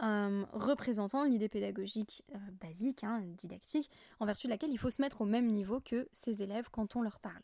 euh, 0.02 0.44
représentant 0.52 1.24
l'idée 1.24 1.48
pédagogique 1.48 2.22
basique, 2.60 3.04
hein, 3.04 3.22
didactique, 3.38 3.90
en 4.20 4.26
vertu 4.26 4.48
de 4.48 4.52
laquelle 4.52 4.70
il 4.70 4.78
faut 4.78 4.90
se 4.90 5.00
mettre 5.00 5.22
au 5.22 5.26
même 5.26 5.46
niveau 5.46 5.80
que 5.80 6.08
ses 6.12 6.42
élèves 6.42 6.68
quand 6.70 6.94
on 6.94 7.02
leur 7.02 7.20
parle 7.20 7.42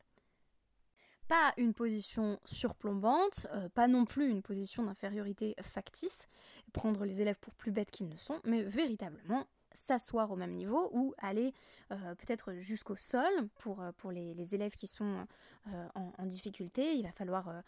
pas 1.29 1.53
une 1.57 1.75
position 1.75 2.39
surplombante, 2.45 3.47
euh, 3.55 3.69
pas 3.69 3.89
non 3.89 4.05
plus 4.05 4.29
une 4.29 4.43
position 4.43 4.83
d'infériorité 4.83 5.55
factice, 5.63 6.29
prendre 6.73 7.05
les 7.05 7.23
élèves 7.23 7.39
pour 7.41 7.55
plus 7.55 7.73
bêtes 7.73 7.91
qu'ils 7.91 8.09
ne 8.09 8.17
sont, 8.17 8.41
mais 8.45 8.63
véritablement 8.63 9.47
s'asseoir 9.75 10.31
au 10.31 10.37
même 10.37 10.53
niveau 10.53 10.89
ou 10.93 11.13
aller 11.19 11.53
euh, 11.93 12.15
peut-être 12.15 12.55
jusqu'au 12.55 12.97
sol 12.97 13.33
pour, 13.59 13.83
euh, 13.83 13.91
les, 14.13 14.55
élèves 14.55 14.75
qui 14.75 14.87
sont 14.87 15.27
euh, 15.69 15.89
en, 15.95 16.27
difficulté. 16.27 16.95
Il 16.95 17.03
va 17.03 17.13
falloir 17.13 17.63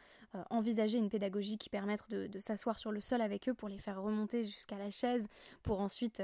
envisager 0.50 0.98
une 0.98 1.08
pédagogie 1.08 1.56
qui 1.58 1.70
permette 1.70 2.08
de, 2.10 2.38
s'asseoir 2.38 2.78
sur 2.78 2.92
le 2.92 3.00
sol 3.00 3.20
avec 3.20 3.48
eux 3.48 3.54
pour 3.54 3.68
les 3.68 3.78
faire 3.78 4.00
remonter 4.02 4.44
jusqu'à 4.44 4.76
la 4.76 4.90
chaise 4.90 5.28
pour 5.62 5.80
ensuite 5.80 6.22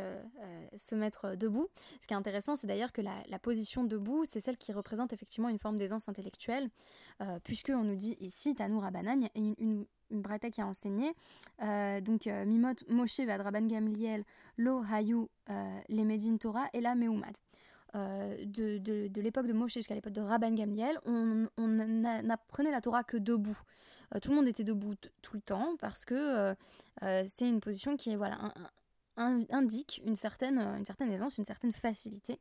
se 0.76 0.94
mettre 0.94 1.34
debout. 1.34 1.68
Ce 2.00 2.06
qui 2.06 2.14
est 2.14 2.16
intéressant, 2.16 2.56
c'est 2.56 2.66
d'ailleurs 2.66 2.92
que 2.92 3.00
la, 3.00 3.38
position 3.38 3.84
debout, 3.84 4.24
c'est 4.26 4.40
celle 4.40 4.56
qui 4.56 4.72
représente 4.72 5.12
effectivement 5.12 5.48
une 5.48 5.58
forme 5.58 5.78
d'aisance 5.78 6.08
intellectuelle, 6.08 6.68
puisque 7.44 7.70
on 7.70 7.84
nous 7.84 7.96
dit 7.96 8.16
ici, 8.20 8.54
Tanoura 8.54 8.90
Banan, 8.90 9.28
une, 9.34 9.54
une 9.58 9.86
brata 10.20 10.50
qui 10.50 10.60
a 10.60 10.66
enseigné. 10.66 11.12
Euh, 11.62 12.00
donc 12.00 12.26
euh, 12.26 12.44
Mimot 12.44 12.74
Moshe 12.88 13.20
Vadraban 13.20 13.62
Gamliel 13.66 14.24
Lo 14.56 14.82
Hayu 14.90 15.28
euh, 15.50 15.80
Lemedin 15.88 16.36
Torah 16.36 16.66
et 16.72 16.80
la 16.80 16.94
Meumad. 16.94 17.36
de, 17.94 18.78
de, 18.78 19.08
de 19.08 19.20
l'époque 19.20 19.46
de 19.46 19.52
Moshe 19.52 19.74
jusqu'à 19.74 19.94
l'époque 19.94 20.14
de 20.14 20.22
Rabban 20.22 20.54
Gamliel, 20.54 20.98
on, 21.04 21.46
n'apprenait 21.58 22.70
la 22.70 22.80
Torah 22.80 23.04
que 23.04 23.18
debout. 23.18 23.58
tout 24.22 24.30
le 24.30 24.36
monde 24.36 24.48
était 24.48 24.64
debout 24.64 24.94
tout 25.20 25.34
le 25.34 25.42
temps 25.42 25.76
parce 25.78 26.04
que 26.06 26.54
c'est 27.26 27.46
une 27.46 27.60
position 27.60 27.96
qui 27.98 28.14
voilà, 28.16 28.38
indique 29.16 30.00
une 30.06 30.16
certaine, 30.16 30.58
une 30.58 30.86
certaine 30.86 31.12
aisance, 31.12 31.36
une 31.36 31.44
certaine 31.44 31.72
facilité. 31.72 32.38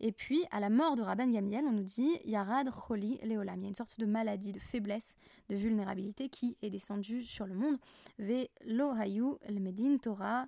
Et 0.00 0.12
puis, 0.12 0.44
à 0.50 0.60
la 0.60 0.70
mort 0.70 0.94
de 0.94 1.02
Rabban 1.02 1.28
Gamliel, 1.28 1.64
on 1.66 1.72
nous 1.72 1.82
dit 1.82 2.18
Yarad 2.24 2.70
Choli 2.70 3.18
Leolam. 3.24 3.58
Il 3.58 3.62
y 3.62 3.66
a 3.66 3.68
une 3.68 3.74
sorte 3.74 3.98
de 3.98 4.06
maladie, 4.06 4.52
de 4.52 4.60
faiblesse, 4.60 5.16
de 5.48 5.56
vulnérabilité 5.56 6.28
qui 6.28 6.56
est 6.62 6.70
descendue 6.70 7.24
sur 7.24 7.46
le 7.46 7.54
monde. 7.54 7.76
Ve 8.18 8.48
Lohayu 8.64 9.34
el 9.42 9.98
Torah. 10.00 10.46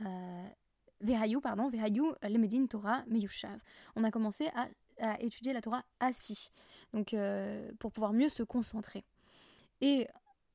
Euh, 0.00 0.46
Vehayu, 1.00 1.40
pardon, 1.40 1.68
Vehayu 1.68 2.02
le 2.22 2.66
Torah 2.66 3.04
Meyushav. 3.06 3.60
On 3.96 4.04
a 4.04 4.10
commencé 4.10 4.48
à, 4.54 4.68
étudier 5.20 5.54
la 5.54 5.62
Torah 5.62 5.82
assis, 6.00 6.50
donc 6.92 7.14
euh, 7.14 7.72
pour 7.78 7.90
pouvoir 7.90 8.12
mieux 8.12 8.28
se 8.28 8.42
concentrer. 8.42 9.02
Et, 9.80 10.06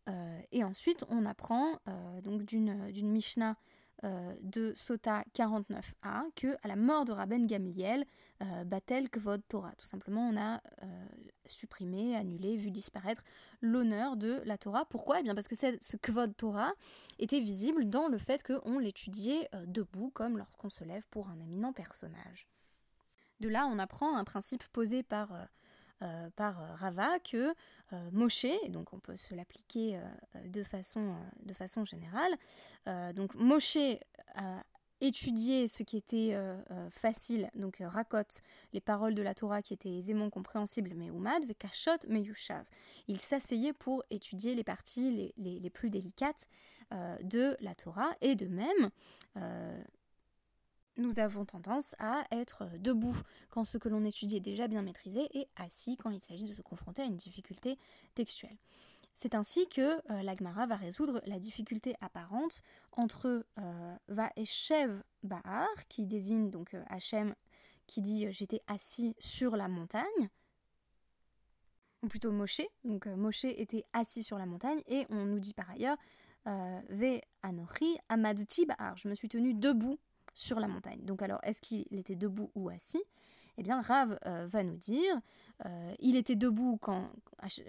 euh, 0.07 0.41
ensuite, 0.61 1.03
on 1.09 1.25
apprend 1.25 1.79
donc 2.23 2.43
d'une 2.43 3.09
Mishnah 3.09 3.55
de 4.03 4.73
Sota 4.75 5.23
49a 5.33 6.31
que 6.35 6.55
à 6.63 6.67
la 6.67 6.75
mort 6.75 7.05
de 7.05 7.11
Rabben 7.11 7.47
Gamliel, 7.47 8.05
euh, 8.41 8.63
Batel 8.65 9.09
Kvod 9.09 9.41
Torah. 9.47 9.73
Tout 9.77 9.85
simplement, 9.85 10.29
on 10.29 10.37
a 10.37 10.61
euh, 10.83 11.05
supprimé, 11.45 12.15
annulé, 12.15 12.57
vu 12.57 12.71
disparaître 12.71 13.23
l'honneur 13.61 14.17
de 14.17 14.41
la 14.45 14.57
Torah. 14.57 14.85
Pourquoi? 14.85 15.19
Eh 15.19 15.23
bien 15.23 15.33
parce 15.33 15.47
que 15.47 15.55
ce 15.55 15.97
Kvod 15.97 16.35
Torah 16.35 16.73
était 17.19 17.39
visible 17.39 17.89
dans 17.89 18.07
le 18.07 18.17
fait 18.17 18.43
qu'on 18.43 18.79
l'étudiait 18.79 19.49
debout, 19.65 20.11
comme 20.11 20.37
lorsqu'on 20.37 20.69
se 20.69 20.83
lève 20.83 21.05
pour 21.09 21.29
un 21.29 21.39
éminent 21.39 21.73
personnage. 21.73 22.47
De 23.39 23.49
là, 23.49 23.65
on 23.67 23.79
apprend 23.79 24.15
un 24.17 24.23
principe 24.23 24.63
posé 24.69 25.03
par 25.03 25.31
euh, 26.01 26.29
par 26.35 26.61
euh, 26.61 26.75
Rava 26.75 27.19
que 27.19 27.53
euh, 27.93 28.09
Moshe, 28.11 28.47
donc 28.67 28.91
on 28.91 28.99
peut 28.99 29.15
se 29.15 29.33
l'appliquer 29.33 29.97
de, 30.43 30.61
façon, 30.61 31.15
générale, 31.85 32.35
donc 33.15 33.33
Moshe 33.35 33.77
a 34.35 34.63
ce 35.01 35.83
qui 35.83 35.95
était 35.97 36.35
facile, 36.89 37.49
donc 37.55 37.77
racote 37.79 38.41
les 38.73 38.81
paroles 38.81 39.13
de 39.13 39.21
la 39.21 39.33
Torah 39.33 39.61
qui 39.61 39.73
étaient 39.73 39.93
aisément 39.95 40.29
compréhensibles, 40.29 40.93
mais 40.95 41.07
Umad, 41.07 41.45
Vekashot, 41.45 42.07
Meyushav. 42.09 42.65
Il 43.07 43.19
s'asseyait 43.19 43.73
pour 43.73 44.03
étudier 44.09 44.55
les 44.55 44.63
parties 44.63 45.33
les, 45.37 45.59
les, 45.59 45.69
plus 45.69 45.89
délicates 45.89 46.47
de 47.21 47.55
la 47.59 47.75
Torah, 47.75 48.11
et 48.21 48.35
de 48.35 48.47
même, 48.47 48.89
nous 50.97 51.19
avons 51.19 51.45
tendance 51.45 51.95
à 51.99 52.23
être 52.31 52.67
debout 52.79 53.15
quand 53.49 53.65
ce 53.65 53.77
que 53.77 53.89
l'on 53.89 54.03
étudie 54.03 54.37
est 54.37 54.41
déjà 54.41 54.67
bien 54.67 54.81
maîtrisé 54.81 55.27
et 55.37 55.47
assis 55.55 55.97
quand 55.97 56.09
il 56.09 56.21
s'agit 56.21 56.45
de 56.45 56.53
se 56.53 56.61
confronter 56.61 57.01
à 57.01 57.05
une 57.05 57.17
difficulté 57.17 57.77
textuelle. 58.13 58.57
C'est 59.13 59.33
ainsi 59.33 59.67
que 59.69 59.81
euh, 60.11 60.21
l'Agmara 60.23 60.65
va 60.67 60.75
résoudre 60.75 61.21
la 61.25 61.39
difficulté 61.39 61.95
apparente 62.01 62.61
entre 62.91 63.45
euh, 63.57 63.95
Va 64.09 64.29
Shev 64.43 65.01
Bahar, 65.23 65.67
qui 65.87 66.05
désigne 66.05 66.49
donc 66.49 66.73
euh, 66.73 66.83
Hachem, 66.89 67.33
qui 67.87 68.01
dit 68.01 68.31
j'étais 68.33 68.61
assis 68.67 69.15
sur 69.17 69.55
la 69.55 69.69
montagne, 69.69 70.29
ou 72.03 72.07
plutôt 72.07 72.31
Moshe, 72.31 72.61
donc 72.83 73.05
Moshe 73.07 73.45
était 73.45 73.85
assis 73.93 74.21
sur 74.21 74.37
la 74.37 74.45
montagne, 74.45 74.81
et 74.87 75.05
on 75.09 75.25
nous 75.25 75.39
dit 75.39 75.53
par 75.53 75.69
ailleurs 75.69 75.97
Ve 76.45 77.21
Anochi 77.41 77.97
Amadti 78.09 78.65
Bahar, 78.65 78.97
je 78.97 79.07
me 79.07 79.15
suis 79.15 79.29
tenu 79.29 79.53
debout 79.53 79.97
sur 80.35 80.59
la 80.59 80.67
montagne. 80.67 80.99
Donc 81.03 81.23
alors, 81.23 81.39
est-ce 81.41 81.61
qu'il 81.61 81.97
était 81.97 82.15
debout 82.15 82.51
ou 82.53 82.69
assis? 82.69 83.01
Eh 83.57 83.63
bien, 83.63 83.79
Rav 83.79 84.19
euh, 84.25 84.45
va 84.45 84.63
nous 84.63 84.75
dire, 84.75 85.19
euh, 85.65 85.95
il 85.99 86.17
était 86.17 86.35
debout 86.35 86.77
quand 86.81 87.09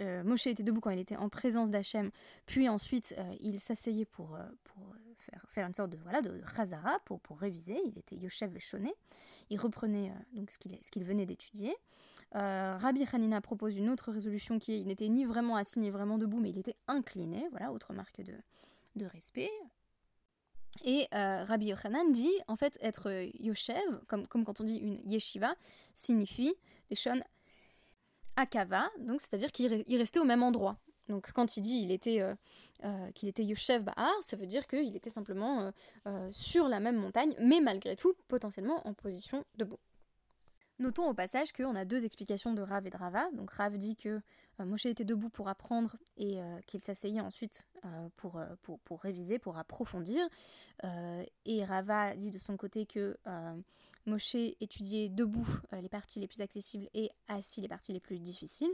euh, 0.00 0.24
Moshe 0.24 0.48
était 0.48 0.64
debout 0.64 0.80
quand 0.80 0.90
il 0.90 0.98
était 0.98 1.16
en 1.16 1.28
présence 1.28 1.70
d'Hachem, 1.70 2.10
puis 2.44 2.68
ensuite 2.68 3.14
il 3.40 3.60
s'asseyait 3.60 4.04
pour, 4.04 4.36
pour 4.64 4.94
faire, 5.48 5.66
une 5.66 5.74
sorte 5.74 5.90
de 5.90 5.98
voilà 5.98 6.22
de 6.22 6.42
Chazara 6.56 6.98
pour, 7.04 7.20
pour 7.20 7.38
réviser. 7.38 7.78
Il 7.86 7.98
était 7.98 8.16
Yoshev 8.16 8.52
Veshoné. 8.52 8.92
Il 9.48 9.60
reprenait 9.60 10.12
donc 10.32 10.50
ce 10.50 10.58
qu'il 10.58 10.76
ce 10.82 10.90
qu'il 10.90 11.04
venait 11.04 11.26
d'étudier. 11.26 11.74
Rabbi 12.32 13.06
Hanina 13.12 13.40
propose 13.40 13.76
une 13.76 13.88
autre 13.88 14.10
résolution 14.10 14.58
qui 14.58 14.72
est 14.72 14.80
il 14.80 14.88
n'était 14.88 15.08
ni 15.08 15.24
vraiment 15.24 15.56
assis 15.56 15.78
ni 15.78 15.90
vraiment 15.90 16.18
debout, 16.18 16.40
mais 16.40 16.50
il 16.50 16.58
était 16.58 16.76
incliné. 16.88 17.46
Voilà, 17.52 17.72
autre 17.72 17.94
marque 17.94 18.20
de, 18.22 18.34
de 18.96 19.06
respect. 19.06 19.50
Et 20.84 21.06
euh, 21.14 21.44
Rabbi 21.44 21.66
Yochanan 21.66 22.12
dit, 22.12 22.32
en 22.48 22.56
fait, 22.56 22.78
être 22.80 23.10
Yoshev, 23.40 24.00
comme, 24.06 24.26
quand 24.26 24.60
on 24.60 24.64
dit 24.64 24.76
une 24.76 25.00
yeshiva, 25.10 25.54
signifie 25.94 26.54
les 26.90 26.96
shon 26.96 27.20
akava, 28.36 28.90
donc 28.98 29.20
c'est-à-dire 29.20 29.50
qu'il 29.50 29.96
restait 29.96 30.20
au 30.20 30.24
même 30.24 30.42
endroit. 30.42 30.76
Donc 31.08 31.30
quand 31.32 31.56
il 31.56 31.60
dit 31.60 31.92
était, 31.92 32.20
euh, 32.20 32.34
euh, 32.84 33.10
qu'il 33.12 33.28
était 33.28 33.44
Yoshev 33.44 33.82
Bahar, 33.82 34.12
ça 34.22 34.36
veut 34.36 34.46
dire 34.46 34.66
qu'il 34.66 34.94
était 34.96 35.10
simplement 35.10 35.72
sur 36.32 36.68
la 36.68 36.80
même 36.80 36.96
montagne, 36.96 37.34
mais 37.40 37.60
malgré 37.60 37.96
tout 37.96 38.14
potentiellement 38.28 38.86
en 38.86 38.92
position 38.92 39.44
debout. 39.56 39.78
Notons 40.78 41.08
au 41.08 41.14
passage 41.14 41.52
qu'on 41.52 41.74
a 41.74 41.86
deux 41.86 42.04
explications 42.04 42.52
de 42.52 42.60
Rav 42.60 42.86
et 42.86 42.90
de 42.90 42.96
Rava. 42.96 43.30
Donc 43.32 43.50
Rav 43.52 43.78
dit 43.78 43.96
que 43.96 44.20
euh, 44.60 44.64
Moshe 44.64 44.84
était 44.86 45.04
debout 45.04 45.30
pour 45.30 45.48
apprendre 45.48 45.96
et 46.18 46.40
euh, 46.40 46.60
qu'il 46.66 46.82
s'asseyait 46.82 47.20
ensuite 47.20 47.66
euh, 47.86 48.08
pour, 48.16 49.00
réviser, 49.00 49.38
pour 49.38 49.56
approfondir. 49.56 50.28
et 51.46 51.64
Rava 51.64 52.14
dit 52.14 52.30
de 52.30 52.38
son 52.38 52.56
côté 52.56 52.84
que 52.84 53.16
Moshe 54.04 54.34
étudiait 54.34 55.08
debout 55.08 55.48
les 55.72 55.88
parties 55.88 56.20
les 56.20 56.28
plus 56.28 56.40
accessibles 56.40 56.88
et 56.94 57.10
assis 57.28 57.60
les 57.60 57.68
parties 57.68 57.92
les 57.92 58.00
plus 58.00 58.20
difficiles. 58.20 58.70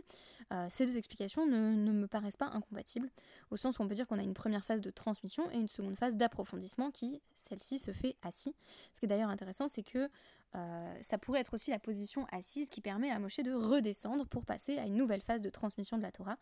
ces 0.71 0.87
deux 0.87 0.97
explications 0.97 1.47
ne, 1.47 1.75
ne, 1.75 1.92
me 1.92 2.06
paraissent 2.06 2.37
pas 2.37 2.50
incompatibles, 2.52 3.11
au 3.50 3.56
sens 3.56 3.78
où 3.78 3.82
on 3.82 3.88
peut 3.88 3.94
dire 3.94 4.06
qu'on 4.06 4.18
a 4.18 4.23
une 4.23 4.35
première 4.35 4.64
phase 4.64 4.80
de 4.80 4.90
transmission 4.90 5.50
et 5.50 5.56
une 5.56 5.68
seconde 5.68 5.97
phase 5.97 6.16
d'approfondissement 6.16 6.90
qui, 6.90 7.21
celle-ci, 7.35 7.78
se 7.78 7.92
fait 7.92 8.16
assis. 8.23 8.54
Ce 8.92 9.00
qui 9.00 9.06
est 9.06 9.09
d'ailleurs 9.09 9.30
intéressant, 9.30 9.68
c'est 9.68 9.82
que 9.82 10.11
euh, 10.54 10.94
ça 11.00 11.18
pourrait 11.18 11.40
être 11.40 11.54
aussi 11.54 11.71
la 11.71 11.78
position 11.78 12.26
assise 12.30 12.68
qui 12.68 12.80
permet 12.80 13.11
à 13.11 13.18
Moshe 13.18 13.38
de 13.38 13.52
redescendre 13.52 14.26
pour 14.26 14.44
passer 14.44 14.78
à 14.78 14.87
une 14.87 14.97
nouvelle 14.97 15.23
phase 15.23 15.42
de 15.42 15.50
transmission 15.50 15.97
de 15.97 16.02
la 16.02 16.12
Torah 16.12 16.37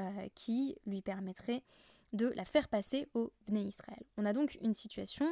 euh, 0.00 0.28
qui 0.34 0.76
lui 0.86 1.00
permettrait 1.00 1.62
de 2.12 2.26
la 2.36 2.44
faire 2.44 2.68
passer 2.68 3.08
au 3.14 3.32
Bnei 3.46 3.64
Israël. 3.64 4.02
On 4.16 4.26
a 4.26 4.32
donc 4.32 4.58
une 4.60 4.74
situation 4.74 5.26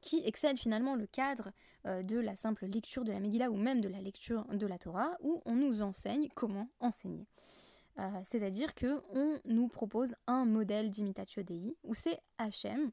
qui 0.00 0.22
excède 0.26 0.58
finalement 0.58 0.96
le 0.96 1.06
cadre 1.06 1.50
euh, 1.86 2.02
de 2.02 2.18
la 2.18 2.36
simple 2.36 2.66
lecture 2.66 3.04
de 3.04 3.12
la 3.12 3.20
Megillah 3.20 3.50
ou 3.50 3.56
même 3.56 3.80
de 3.80 3.88
la 3.88 4.00
lecture 4.00 4.44
de 4.52 4.66
la 4.66 4.78
Torah 4.78 5.14
où 5.22 5.40
on 5.46 5.54
nous 5.54 5.82
enseigne 5.82 6.28
comment 6.34 6.68
enseigner. 6.80 7.26
C'est-à-dire 8.24 8.74
que 8.74 9.02
on 9.12 9.38
nous 9.44 9.68
propose 9.68 10.14
un 10.26 10.46
modèle 10.46 10.88
d'imitatio 10.88 11.42
Dei 11.42 11.76
où 11.84 11.94
c'est 11.94 12.18
Hachem 12.38 12.90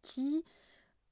qui 0.00 0.42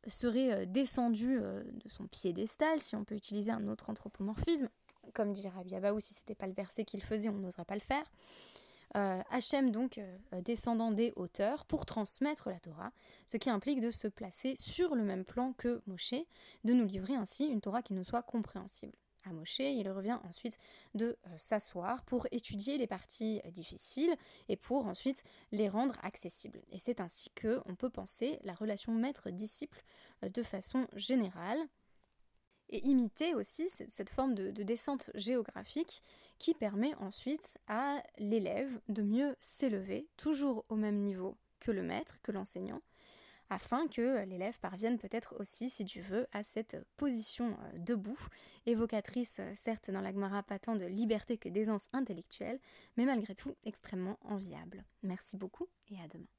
serait 0.07 0.53
euh, 0.53 0.67
descendu 0.67 1.39
euh, 1.41 1.63
de 1.65 1.89
son 1.89 2.07
piédestal, 2.07 2.81
si 2.81 2.97
on 2.97 3.05
peut 3.05 3.15
utiliser 3.15 3.51
un 3.51 3.69
autre 3.69 3.91
anthropomorphisme, 3.91 4.69
comme 5.15 5.33
dirait 5.33 5.51
Rabbi 5.51 5.75
Abaou, 5.75 6.01
si 6.01 6.15
c'était 6.15 6.35
pas 6.35 6.47
le 6.47 6.53
verset 6.53 6.85
qu'il 6.85 7.03
faisait, 7.03 7.29
on 7.29 7.39
n'oserait 7.39 7.65
pas 7.65 7.75
le 7.75 7.81
faire. 7.81 8.05
euh, 8.97 9.21
Hachem 9.31 9.71
donc 9.71 9.99
euh, 9.99 10.41
descendant 10.43 10.91
des 10.91 11.13
hauteurs 11.17 11.65
pour 11.67 11.85
transmettre 11.87 12.49
la 12.49 12.59
Torah, 12.59 12.93
ce 13.27 13.37
qui 13.37 13.51
implique 13.51 13.81
de 13.81 13.91
se 13.91 14.09
placer 14.09 14.55
sur 14.57 14.95
le 14.95 15.03
même 15.05 15.25
plan 15.25 15.53
que 15.53 15.83
Moshe, 15.87 16.15
de 16.65 16.73
nous 16.73 16.87
livrer 16.87 17.15
ainsi 17.15 17.47
une 17.47 17.61
Torah 17.61 17.83
qui 17.83 17.95
nous 17.95 18.05
soit 18.05 18.23
compréhensible. 18.23 18.97
À 19.25 19.33
Moshe, 19.33 19.59
il 19.59 19.89
revient 19.91 20.19
ensuite 20.29 20.59
de 20.95 21.19
s'asseoir 21.37 22.05
pour 22.05 22.27
étudier 22.31 22.79
les 22.79 22.87
parties 22.87 23.41
difficiles 23.51 24.15
et 24.49 24.57
pour 24.57 24.87
ensuite 24.87 25.25
les 25.53 25.69
rendre 25.69 25.97
accessibles. 26.03 26.61
Et 26.73 26.79
c'est 26.79 27.01
ainsi 27.01 27.31
que 27.35 27.61
on 27.67 27.75
peut 27.75 27.91
penser 27.91 28.39
la 28.45 28.55
relation 28.55 28.93
maître-disciple 28.93 29.83
de 30.23 30.43
façon 30.43 30.87
générale 30.95 31.59
et 32.71 32.87
imiter 32.87 33.35
aussi 33.35 33.69
cette 33.71 34.11
forme 34.11 34.35
de, 34.35 34.51
descente 34.51 35.11
géographique 35.15 36.03
qui 36.39 36.55
permet 36.55 36.95
ensuite 36.97 37.59
à 37.67 38.03
l'élève 38.19 38.81
de 38.89 39.03
mieux 39.03 39.37
s'élever, 39.41 40.07
toujours 40.17 40.65
au 40.69 40.77
même 40.77 41.03
niveau 41.03 41.37
que 41.61 41.71
le 41.71 41.83
maître, 41.83 42.21
que 42.23 42.33
l'enseignant, 42.33 42.83
afin 43.51 43.89
que 43.89 44.25
l'élève 44.25 44.59
parvienne 44.61 44.99
peut-être 44.99 45.35
aussi, 45.39 45.71
si 45.71 45.85
tu 45.85 46.01
veux, 46.01 46.27
à 46.33 46.43
cette 46.43 46.77
position 46.97 47.51
euh, 47.51 47.79
debout, 47.79 48.19
évocatrice 48.67 49.41
euh, 49.41 49.53
certes 49.55 49.91
dans 49.91 50.01
l'Agmara 50.01 50.43
pas 50.43 50.59
tant 50.59 50.77
de 50.77 50.85
liberté 50.85 51.39
que 51.39 51.49
d'aisance 51.49 51.89
intellectuelle, 51.93 52.61
mais 52.97 53.05
malgré 53.05 53.35
tout 53.35 53.57
extrêmement 53.65 54.19
enviable. 54.23 54.85
Merci 55.03 55.37
beaucoup 55.37 55.69
et 55.91 55.97
à 56.01 56.09
demain. 56.09 56.38